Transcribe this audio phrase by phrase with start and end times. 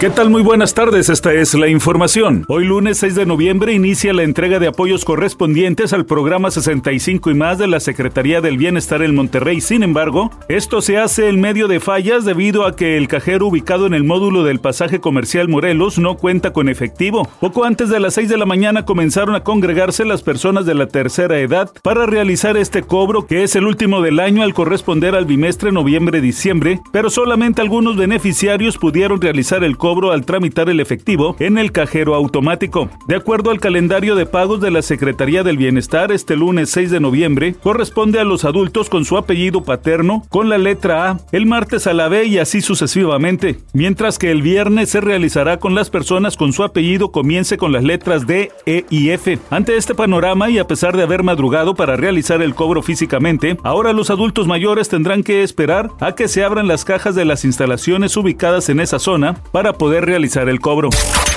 [0.00, 0.30] ¿Qué tal?
[0.30, 2.46] Muy buenas tardes, esta es la información.
[2.48, 7.34] Hoy lunes 6 de noviembre inicia la entrega de apoyos correspondientes al programa 65 y
[7.34, 9.60] más de la Secretaría del Bienestar en Monterrey.
[9.60, 13.86] Sin embargo, esto se hace en medio de fallas debido a que el cajero ubicado
[13.86, 17.28] en el módulo del pasaje comercial Morelos no cuenta con efectivo.
[17.38, 20.86] Poco antes de las 6 de la mañana comenzaron a congregarse las personas de la
[20.86, 25.26] tercera edad para realizar este cobro que es el último del año al corresponder al
[25.26, 31.58] bimestre noviembre-diciembre, pero solamente algunos beneficiarios pudieron realizar el cobro al tramitar el efectivo en
[31.58, 32.88] el cajero automático.
[33.08, 37.00] De acuerdo al calendario de pagos de la Secretaría del Bienestar, este lunes 6 de
[37.00, 41.88] noviembre corresponde a los adultos con su apellido paterno con la letra A, el martes
[41.88, 46.36] a la B y así sucesivamente, mientras que el viernes se realizará con las personas
[46.36, 49.40] con su apellido comience con las letras D, E y F.
[49.50, 53.92] Ante este panorama y a pesar de haber madrugado para realizar el cobro físicamente, ahora
[53.92, 58.16] los adultos mayores tendrán que esperar a que se abran las cajas de las instalaciones
[58.16, 60.90] ubicadas en esa zona para poder realizar el cobro.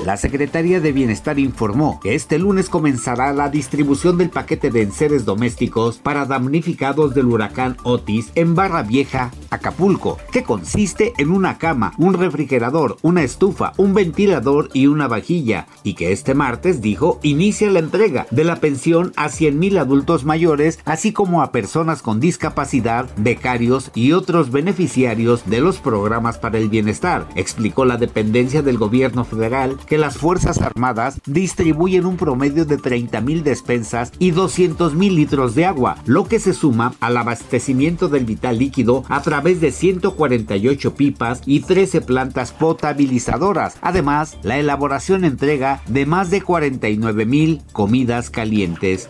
[0.05, 5.23] La Secretaría de Bienestar informó que este lunes comenzará la distribución del paquete de enseres
[5.23, 11.93] domésticos para damnificados del huracán Otis en Barra Vieja, Acapulco, que consiste en una cama,
[11.97, 17.69] un refrigerador, una estufa, un ventilador y una vajilla, y que este martes, dijo, inicia
[17.69, 23.09] la entrega de la pensión a 100.000 adultos mayores, así como a personas con discapacidad,
[23.17, 29.23] becarios y otros beneficiarios de los programas para el bienestar, explicó la dependencia del gobierno
[29.23, 35.15] federal que las Fuerzas Armadas distribuyen un promedio de 30 mil despensas y 200 mil
[35.15, 39.71] litros de agua, lo que se suma al abastecimiento del vital líquido a través de
[39.71, 43.75] 148 pipas y 13 plantas potabilizadoras.
[43.81, 49.09] Además, la elaboración entrega de más de 49 mil comidas calientes.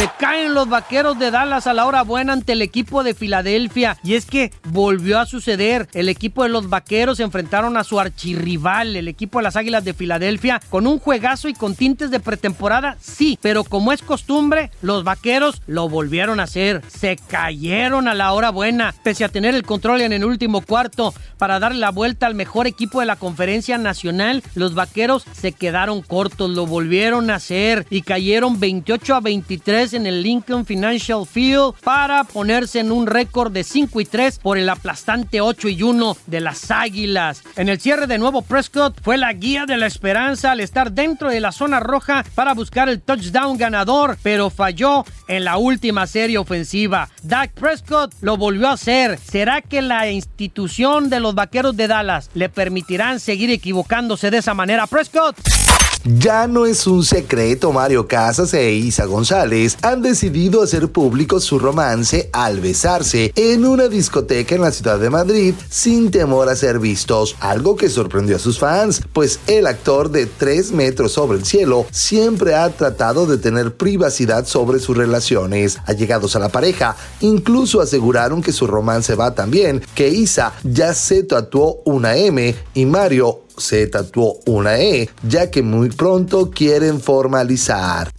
[0.00, 3.98] Se caen los vaqueros de Dallas a la hora buena ante el equipo de Filadelfia.
[4.02, 5.88] Y es que volvió a suceder.
[5.92, 9.84] El equipo de los vaqueros se enfrentaron a su archirrival, el equipo de las Águilas
[9.84, 13.38] de Filadelfia, con un juegazo y con tintes de pretemporada, sí.
[13.42, 16.80] Pero como es costumbre, los vaqueros lo volvieron a hacer.
[16.88, 21.12] Se cayeron a la hora buena, pese a tener el control en el último cuarto
[21.36, 24.42] para darle la vuelta al mejor equipo de la conferencia nacional.
[24.54, 30.06] Los vaqueros se quedaron cortos, lo volvieron a hacer y cayeron 28 a 23 en
[30.06, 34.68] el Lincoln Financial Field para ponerse en un récord de 5 y 3 por el
[34.68, 37.42] aplastante 8 y 1 de las Águilas.
[37.56, 41.30] En el cierre de nuevo Prescott fue la guía de la esperanza al estar dentro
[41.30, 46.38] de la zona roja para buscar el touchdown ganador, pero falló en la última serie
[46.38, 47.08] ofensiva.
[47.22, 49.18] Dak Prescott lo volvió a hacer.
[49.18, 54.54] ¿Será que la institución de los Vaqueros de Dallas le permitirán seguir equivocándose de esa
[54.54, 54.86] manera?
[54.86, 55.59] Prescott.
[56.04, 61.58] Ya no es un secreto, Mario Casas e Isa González han decidido hacer público su
[61.58, 66.78] romance al besarse en una discoteca en la ciudad de Madrid sin temor a ser
[66.78, 71.44] vistos, algo que sorprendió a sus fans, pues el actor de 3 metros sobre el
[71.44, 75.80] cielo siempre ha tratado de tener privacidad sobre sus relaciones.
[75.84, 80.94] Allegados a la pareja, incluso aseguraron que su romance va tan bien que Isa ya
[80.94, 87.00] se tatuó una M y Mario se tatuó una E, ya que muy pronto quieren
[87.00, 88.10] formalizar.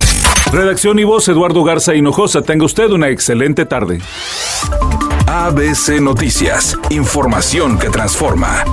[0.51, 2.41] Redacción y voz Eduardo Garza Hinojosa.
[2.41, 4.01] Tenga usted una excelente tarde.
[5.27, 6.77] ABC Noticias.
[6.89, 8.65] Información que transforma.